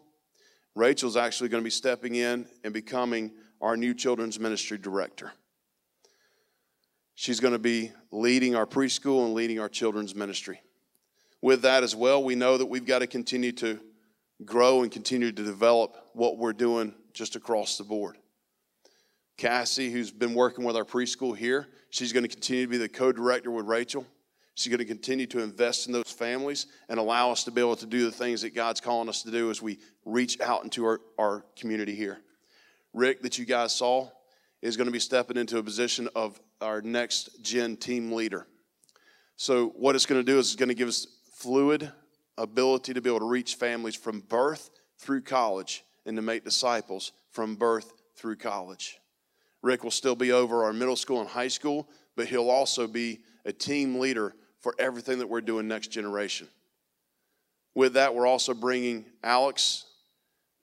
[0.75, 3.31] Rachel's actually going to be stepping in and becoming
[3.61, 5.31] our new children's ministry director.
[7.19, 10.61] She's going to be leading our preschool and leading our children's ministry.
[11.41, 13.79] With that as well, we know that we've got to continue to
[14.45, 18.19] grow and continue to develop what we're doing just across the board.
[19.35, 22.87] Cassie, who's been working with our preschool here, she's going to continue to be the
[22.87, 24.05] co director with Rachel.
[24.53, 27.77] She's going to continue to invest in those families and allow us to be able
[27.77, 30.85] to do the things that God's calling us to do as we reach out into
[30.85, 32.19] our, our community here.
[32.93, 34.07] Rick, that you guys saw,
[34.61, 38.47] is going to be stepping into a position of our next gen team leader.
[39.35, 41.91] So, what it's going to do is it's going to give us fluid
[42.37, 47.11] ability to be able to reach families from birth through college and to make disciples
[47.31, 48.97] from birth through college.
[49.61, 53.19] Rick will still be over our middle school and high school, but he'll also be
[53.45, 56.47] a team leader for everything that we're doing next generation.
[57.75, 59.85] With that, we're also bringing Alex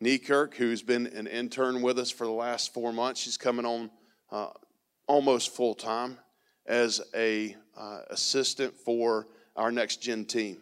[0.02, 3.20] Niekirk, who's been an intern with us for the last four months.
[3.20, 3.90] She's coming on
[4.30, 4.48] uh,
[5.06, 6.18] almost full time
[6.66, 10.58] as a uh, assistant for our next gen team.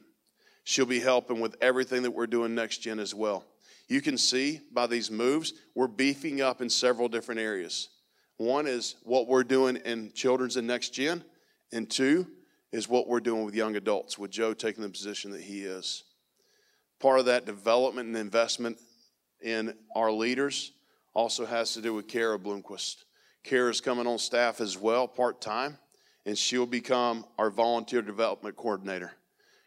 [0.65, 3.45] She'll be helping with everything that we're doing next gen as well.
[3.89, 7.89] You can see by these moves, we're beefing up in several different areas.
[8.37, 11.25] One is what we're doing in children's and next gen,
[11.73, 12.27] and two
[12.73, 16.05] is what we're doing with young adults, with Joe taking the position that he is.
[17.01, 18.79] Part of that development and investment
[19.43, 20.73] in our leaders
[21.15, 23.05] also has to do with Kara Bloomquist.
[23.45, 25.79] Kara's coming on staff as well, part time,
[26.25, 29.13] and she'll become our volunteer development coordinator.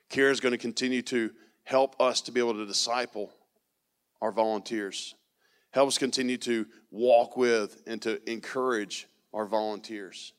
[0.09, 1.31] Kara is going to continue to
[1.63, 3.33] help us to be able to disciple
[4.21, 5.15] our volunteers,
[5.71, 10.33] help us continue to walk with and to encourage our volunteers.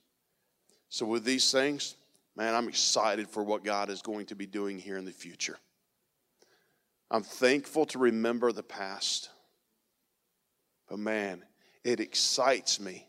[0.89, 1.97] So, with these things,
[2.37, 5.59] man, I'm excited for what God is going to be doing here in the future.
[7.11, 9.29] I'm thankful to remember the past,
[10.89, 11.43] but man,
[11.85, 13.07] it excites me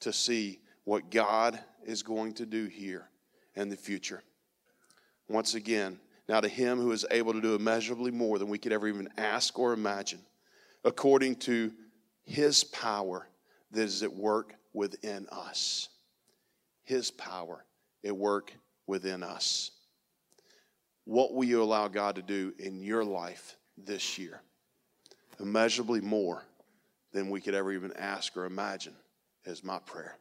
[0.00, 3.08] to see what God is going to do here
[3.54, 4.22] in the future.
[5.28, 8.72] Once again, now to him who is able to do immeasurably more than we could
[8.72, 10.20] ever even ask or imagine,
[10.84, 11.72] according to
[12.24, 13.28] his power
[13.72, 15.88] that is at work within us.
[16.84, 17.64] His power
[18.04, 18.52] at work
[18.86, 19.72] within us.
[21.04, 24.40] What will you allow God to do in your life this year?
[25.40, 26.44] Immeasurably more
[27.12, 28.94] than we could ever even ask or imagine
[29.46, 30.16] is my prayer.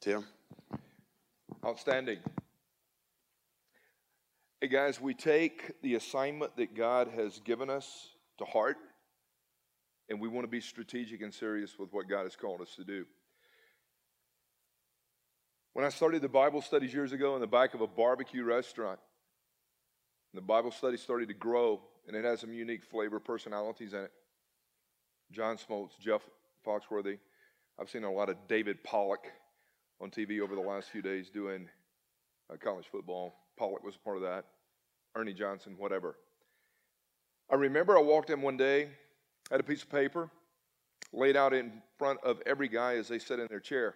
[0.00, 0.24] Tim?
[1.64, 2.18] Outstanding.
[4.60, 8.76] Hey, guys, we take the assignment that God has given us to heart,
[10.08, 12.84] and we want to be strategic and serious with what God has called us to
[12.84, 13.04] do.
[15.72, 19.00] When I started the Bible studies years ago in the back of a barbecue restaurant,
[20.34, 24.12] the Bible study started to grow, and it has some unique flavor personalities in it.
[25.32, 26.22] John Smoltz, Jeff
[26.66, 27.18] Foxworthy.
[27.80, 29.32] I've seen a lot of David Pollack
[30.02, 31.66] on TV over the last few days doing
[32.52, 33.34] uh, college football.
[33.56, 34.44] Pollack was a part of that.
[35.16, 36.16] Ernie Johnson, whatever.
[37.50, 38.90] I remember I walked in one day,
[39.50, 40.28] had a piece of paper
[41.14, 43.94] laid out in front of every guy as they sat in their chair.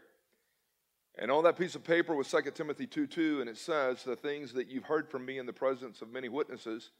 [1.18, 4.16] And on that piece of paper was 2 Timothy 2 2, and it says, The
[4.16, 6.90] things that you've heard from me in the presence of many witnesses,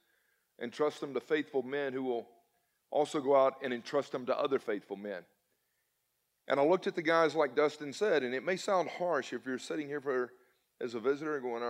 [0.60, 2.28] entrust them to faithful men who will
[2.90, 5.22] also go out and entrust them to other faithful men.
[6.48, 9.46] And I looked at the guys like Dustin said, and it may sound harsh if
[9.46, 10.32] you're sitting here for
[10.80, 11.62] as a visitor and going,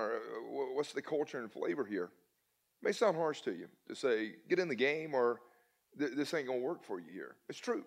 [0.75, 2.05] what's the culture and flavor here?
[2.05, 5.41] It may sound harsh to you to say, get in the game or
[5.97, 7.37] this ain't going to work for you here.
[7.49, 7.85] It's true.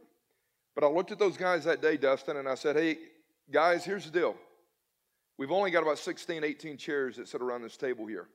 [0.76, 2.98] But I looked at those guys that day, Dustin, and I said, hey,
[3.52, 4.36] guys, here's the deal.
[5.38, 8.28] We've only got about 16, 18 chairs that sit around this table here.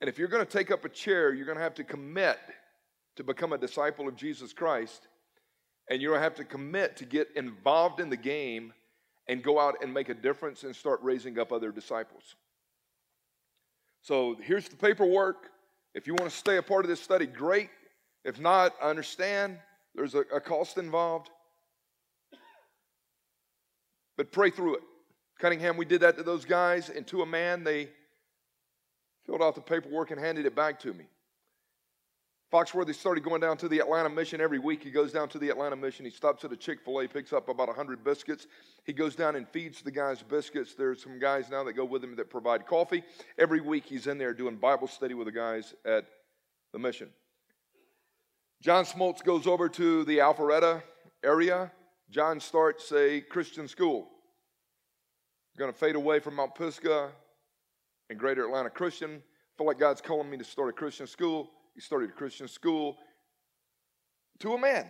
[0.00, 2.38] And if you're going to take up a chair, you're going to have to commit
[3.16, 5.08] to become a disciple of Jesus Christ.
[5.88, 8.72] And you're going to have to commit to get involved in the game
[9.28, 12.34] and go out and make a difference and start raising up other disciples.
[14.02, 15.50] So here's the paperwork.
[15.94, 17.70] If you want to stay a part of this study, great.
[18.24, 19.58] If not, I understand
[19.94, 21.30] there's a, a cost involved.
[24.16, 24.82] But pray through it.
[25.38, 27.88] Cunningham, we did that to those guys, and to a man, they
[29.26, 31.04] filled out the paperwork and handed it back to me.
[32.52, 34.84] Foxworthy started going down to the Atlanta Mission every week.
[34.84, 36.04] He goes down to the Atlanta Mission.
[36.04, 38.46] He stops at a Chick fil A, picks up about 100 biscuits.
[38.84, 40.74] He goes down and feeds the guys biscuits.
[40.74, 43.02] There's some guys now that go with him that provide coffee.
[43.36, 46.06] Every week he's in there doing Bible study with the guys at
[46.72, 47.08] the mission.
[48.62, 50.82] John Smoltz goes over to the Alpharetta
[51.24, 51.72] area.
[52.10, 54.08] John starts a Christian school.
[55.58, 57.10] Going to fade away from Mount Pisgah
[58.08, 59.22] and Greater Atlanta Christian.
[59.58, 61.50] Feel like God's calling me to start a Christian school.
[61.76, 62.96] He started a Christian school
[64.38, 64.86] to a man.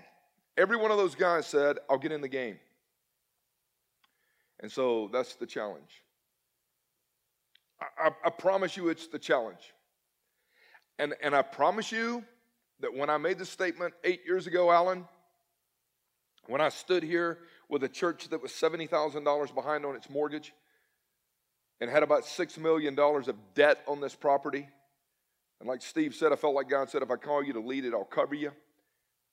[0.56, 2.60] Every one of those guys said, I'll get in the game.
[4.60, 6.04] And so that's the challenge.
[7.80, 9.74] I, I, I, promise you it's the challenge.
[11.00, 12.24] And, and I promise you
[12.78, 15.06] that when I made the statement eight years ago, Alan,
[16.46, 20.54] when I stood here with a church that was $70,000 behind on its mortgage
[21.80, 24.68] and had about $6 million of debt on this property,
[25.60, 27.84] and like Steve said, I felt like God said, if I call you to lead
[27.84, 28.52] it, I'll cover you.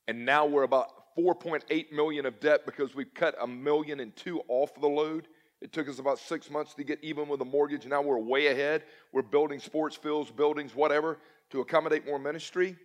[0.08, 4.42] And now we're about 4.8 million of debt because we've cut a million and two
[4.48, 5.28] off the load.
[5.62, 7.86] It took us about six months to get even with the mortgage.
[7.86, 8.84] Now we're way ahead.
[9.12, 11.20] We're building sports fields, buildings, whatever,
[11.52, 12.76] to accommodate more ministry.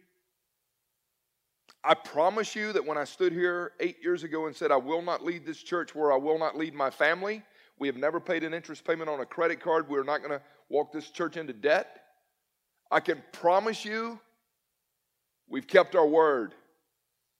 [1.82, 5.02] I promise you that when I stood here eight years ago and said, I will
[5.02, 7.42] not lead this church where I will not lead my family,
[7.78, 9.88] we have never paid an interest payment on a credit card.
[9.88, 12.07] We're not going to walk this church into debt.
[12.90, 14.18] I can promise you
[15.48, 16.54] we've kept our word.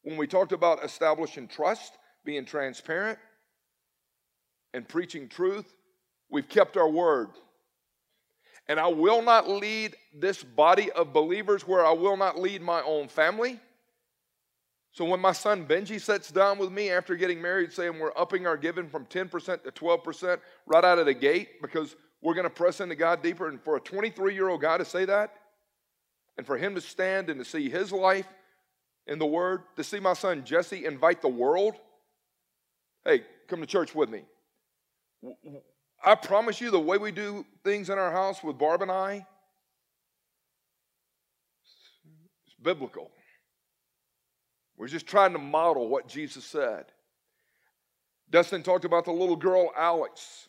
[0.03, 3.19] When we talked about establishing trust, being transparent,
[4.75, 5.73] and preaching truth,
[6.31, 7.29] we've kept our word.
[8.69, 12.83] And I will not lead this body of believers where I will not lead my
[12.83, 13.59] own family.
[14.93, 18.47] So when my son Benji sits down with me after getting married, saying we're upping
[18.47, 22.51] our giving from 10% to 12% right out of the gate because we're going to
[22.51, 23.49] press into God deeper.
[23.49, 25.35] And for a 23 year old guy to say that,
[26.39, 28.29] and for him to stand and to see his life
[29.09, 31.75] in the Word, to see my son Jesse invite the world,
[33.05, 34.23] hey, come to church with me.
[36.03, 39.27] I promise you, the way we do things in our house with Barb and I,
[42.47, 43.11] it's biblical.
[44.77, 46.85] We're just trying to model what Jesus said.
[48.31, 50.49] Dustin talked about the little girl, Alex,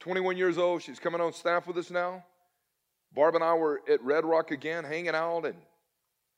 [0.00, 0.80] 21 years old.
[0.80, 2.24] She's coming on staff with us now.
[3.14, 5.56] Barb and I were at Red Rock again, hanging out, and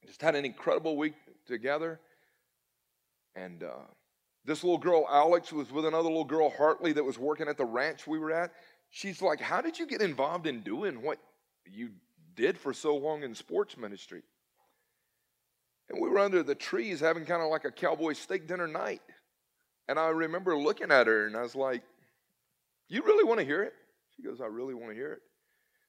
[0.06, 1.14] just had an incredible week
[1.46, 2.00] together.
[3.34, 3.86] And uh,
[4.44, 7.64] this little girl, Alex, was with another little girl, Hartley, that was working at the
[7.64, 8.52] ranch we were at.
[8.90, 11.18] She's like, How did you get involved in doing what
[11.66, 11.90] you
[12.34, 14.22] did for so long in sports ministry?
[15.88, 19.02] And we were under the trees having kind of like a cowboy steak dinner night.
[19.88, 21.82] And I remember looking at her and I was like,
[22.88, 23.74] You really want to hear it?
[24.16, 25.20] She goes, I really want to hear it.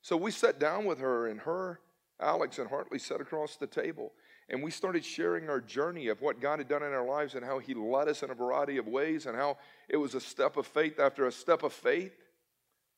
[0.01, 1.79] So we sat down with her, and her,
[2.19, 4.13] Alex, and Hartley sat across the table.
[4.49, 7.45] And we started sharing our journey of what God had done in our lives and
[7.45, 10.57] how He led us in a variety of ways and how it was a step
[10.57, 12.13] of faith after a step of faith.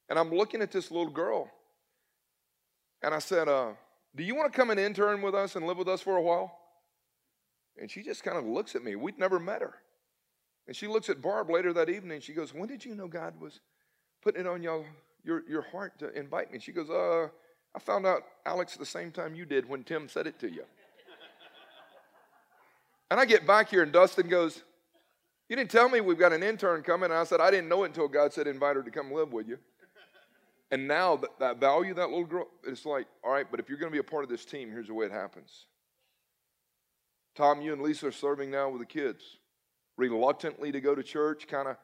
[0.09, 1.49] And I'm looking at this little girl.
[3.03, 3.71] And I said, uh,
[4.15, 6.21] Do you want to come and intern with us and live with us for a
[6.21, 6.57] while?
[7.77, 8.95] And she just kind of looks at me.
[8.95, 9.75] We'd never met her.
[10.67, 13.07] And she looks at Barb later that evening and she goes, When did you know
[13.07, 13.59] God was
[14.21, 14.85] putting it on y'all,
[15.23, 16.59] your, your heart to invite me?
[16.59, 17.29] She goes, Uh,
[17.75, 20.63] I found out, Alex, the same time you did when Tim said it to you.
[23.09, 24.63] and I get back here and Dustin goes,
[25.49, 27.11] You didn't tell me we've got an intern coming.
[27.11, 29.33] And I said, I didn't know it until God said invite her to come live
[29.33, 29.57] with you.
[30.73, 33.77] And now that, that value, that little girl, it's like, all right, but if you're
[33.77, 35.67] going to be a part of this team, here's the way it happens.
[37.35, 39.23] Tom, you and Lisa are serving now with the kids,
[39.97, 41.77] reluctantly to go to church, kind of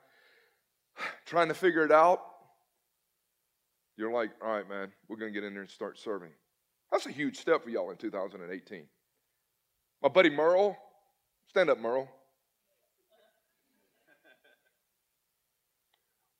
[1.25, 2.28] trying to figure it out.
[3.99, 6.29] You're like, all right, man, we're going to get in there and start serving.
[6.89, 8.83] That's a huge step for y'all in 2018.
[10.01, 10.77] My buddy Merle,
[11.49, 12.07] stand up, Merle.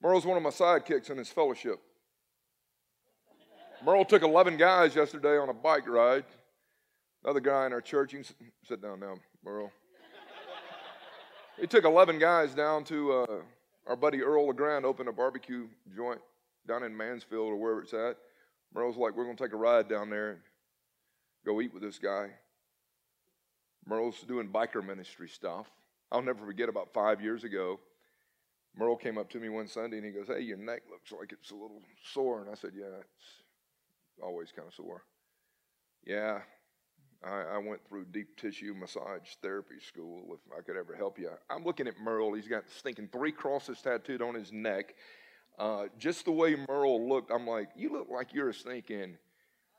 [0.01, 1.81] Merle's one of my sidekicks in this fellowship.
[3.83, 6.23] Merle took 11 guys yesterday on a bike ride
[7.25, 8.33] Another guy in our church, you can
[8.63, 9.69] sit down now, Merle.
[11.59, 13.41] he took 11 guys down to uh,
[13.85, 16.21] our buddy Earl LeGrand, opened a barbecue joint
[16.69, 18.15] down in Mansfield or wherever it's at.
[18.73, 20.39] Merle's like, we're going to take a ride down there and
[21.45, 22.29] go eat with this guy.
[23.85, 25.67] Merle's doing biker ministry stuff.
[26.11, 27.79] I'll never forget about five years ago,
[28.75, 31.31] Merle came up to me one Sunday and he goes, Hey, your neck looks like
[31.31, 31.81] it's a little
[32.13, 32.41] sore.
[32.41, 35.03] And I said, Yeah, it's always kind of sore.
[36.05, 36.39] Yeah,
[37.23, 41.29] I, I, went through deep tissue massage therapy school if I could ever help you.
[41.49, 42.33] I'm looking at Merle.
[42.33, 44.95] He's got stinking three crosses tattooed on his neck.
[45.59, 49.17] Uh, just the way Merle looked, I'm like, you look like you're a stinking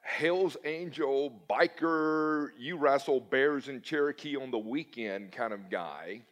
[0.03, 6.23] Hell's Angel, biker, you wrestle bears in Cherokee on the weekend kind of guy.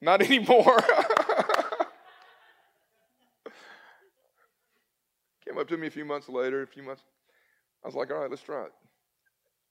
[0.00, 0.82] Not anymore.
[5.46, 7.02] Came up to me a few months later, a few months.
[7.82, 8.72] I was like, all right, let's try it.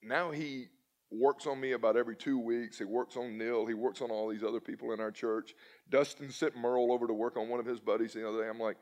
[0.01, 0.67] Now he
[1.14, 2.80] works on me about every two weeks.
[2.80, 3.66] He works on Neil.
[3.66, 5.55] He works on all these other people in our church.
[5.89, 8.49] Dustin sent Merle over to work on one of his buddies the other day.
[8.49, 8.78] I'm like,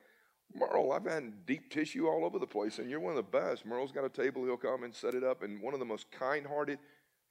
[0.53, 3.65] Merle, I've had deep tissue all over the place, and you're one of the best.
[3.65, 4.43] Merle's got a table.
[4.43, 6.79] He'll come and set it up, and one of the most kind hearted.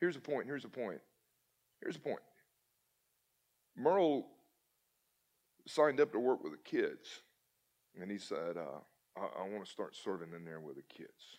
[0.01, 0.47] Here's the point.
[0.47, 1.01] Here's the point.
[1.83, 2.21] Here's the point.
[3.77, 4.27] Merle
[5.67, 7.23] signed up to work with the kids,
[8.01, 8.81] and he said, uh,
[9.17, 11.39] I, I want to start serving in there with the kids.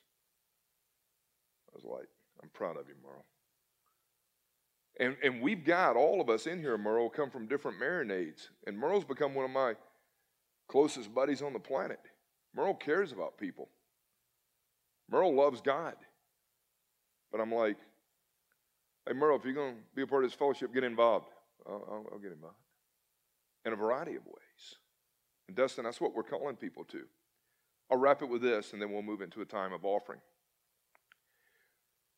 [1.74, 2.08] I was like,
[2.42, 3.26] I'm proud of you, Merle.
[5.00, 8.50] And, and we've got all of us in here, Merle, come from different marinades.
[8.68, 9.74] And Merle's become one of my
[10.68, 12.00] closest buddies on the planet.
[12.56, 13.70] Merle cares about people.
[15.10, 15.96] Merle loves God.
[17.32, 17.78] But I'm like,
[19.08, 21.28] hey, Merle, if you're going to be a part of this fellowship, get involved.
[21.68, 22.58] I'll, I'll, I'll get involved
[23.66, 24.76] in a variety of ways.
[25.48, 27.04] And Dustin, that's what we're calling people to.
[27.92, 30.20] I'll wrap it with this, and then we'll move into a time of offering.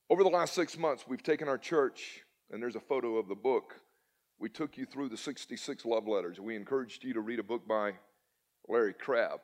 [0.10, 2.22] Over the last six months, we've taken our church,
[2.52, 3.76] and there's a photo of the book.
[4.40, 6.40] We took you through the 66 love letters.
[6.40, 7.94] We encouraged you to read a book by
[8.68, 9.40] Larry Crabb.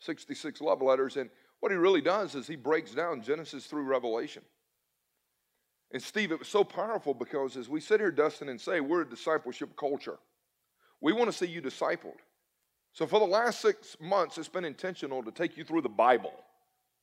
[0.00, 4.42] 66 love letters, and what he really does is he breaks down Genesis through Revelation.
[5.92, 9.02] And Steve, it was so powerful because as we sit here, Dustin, and say we're
[9.02, 10.18] a discipleship culture,
[11.00, 12.18] we want to see you discipled.
[12.92, 16.32] So for the last six months, it's been intentional to take you through the Bible.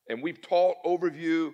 [0.10, 1.54] And we've taught overview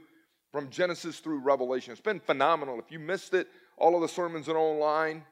[0.58, 1.91] from Genesis through Revelation.
[1.91, 2.80] It's been phenomenal.
[2.80, 3.47] If you missed it,
[3.78, 5.24] all of the sermons are online.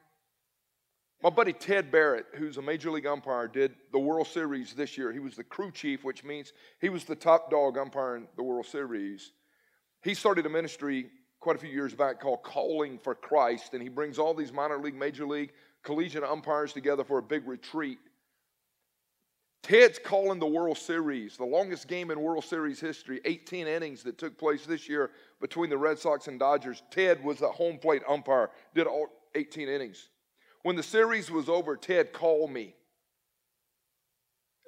[1.20, 5.12] My buddy Ted Barrett, who's a major league umpire, did the World Series this year.
[5.12, 8.44] He was the crew chief, which means he was the top dog umpire in the
[8.44, 9.32] World Series.
[10.00, 11.10] He started a ministry
[11.40, 14.78] quite a few years back called Calling for Christ, and he brings all these minor
[14.78, 15.50] league, major league,
[15.82, 17.98] collegiate umpires together for a big retreat.
[19.66, 24.16] Ted's calling the World Series, the longest game in World Series history, 18 innings that
[24.16, 25.10] took place this year
[25.40, 26.84] between the Red Sox and Dodgers.
[26.92, 30.10] Ted was the home plate umpire, did all 18 innings.
[30.62, 32.76] When the series was over, Ted called me.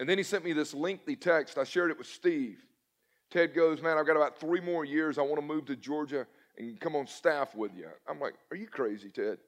[0.00, 1.58] And then he sent me this lengthy text.
[1.58, 2.58] I shared it with Steve.
[3.30, 5.16] Ted goes, Man, I've got about three more years.
[5.16, 6.26] I want to move to Georgia
[6.56, 7.86] and come on staff with you.
[8.08, 9.38] I'm like, Are you crazy, Ted?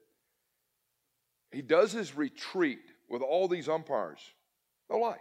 [1.50, 4.20] He does his retreat with all these umpires.
[4.88, 5.18] No lie.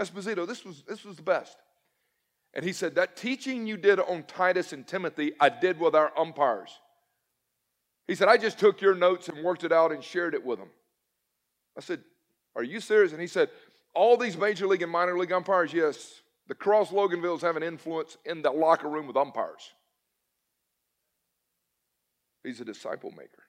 [0.00, 1.56] Esposito, this was, this was the best.
[2.54, 6.12] And he said, That teaching you did on Titus and Timothy, I did with our
[6.18, 6.70] umpires.
[8.06, 10.58] He said, I just took your notes and worked it out and shared it with
[10.58, 10.70] them.
[11.76, 12.00] I said,
[12.54, 13.12] Are you serious?
[13.12, 13.50] And he said,
[13.94, 18.16] All these major league and minor league umpires, yes, the Cross Loganvilles have an influence
[18.24, 19.72] in the locker room with umpires.
[22.44, 23.42] He's a disciple maker.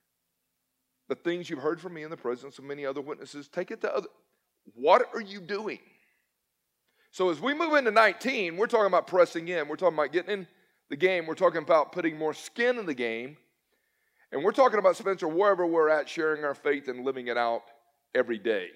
[1.07, 3.81] The things you've heard from me in the presence of many other witnesses, take it
[3.81, 4.07] to other.
[4.73, 5.79] What are you doing?
[7.11, 9.67] So as we move into 19, we're talking about pressing in.
[9.67, 10.47] We're talking about getting in
[10.89, 11.25] the game.
[11.25, 13.37] We're talking about putting more skin in the game.
[14.31, 17.63] And we're talking about, Spencer, wherever we're at, sharing our faith and living it out
[18.13, 18.67] every day.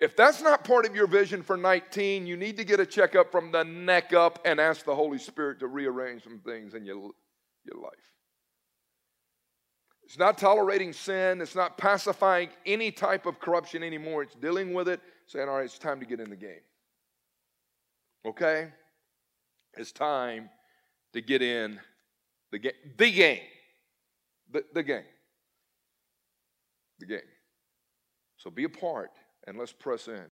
[0.00, 3.32] If that's not part of your vision for 19, you need to get a checkup
[3.32, 7.10] from the neck up and ask the Holy Spirit to rearrange some things in your,
[7.64, 7.92] your life.
[10.04, 11.40] It's not tolerating sin.
[11.40, 14.22] It's not pacifying any type of corruption anymore.
[14.22, 16.60] It's dealing with it saying, all right, it's time to get in the game.
[18.26, 18.68] Okay?
[19.74, 20.48] It's time
[21.12, 21.78] to get in
[22.50, 22.72] the game.
[22.96, 23.40] The game.
[24.50, 25.04] The, the game.
[26.98, 27.20] The game.
[28.38, 29.10] So be a part
[29.46, 30.26] and let's press in.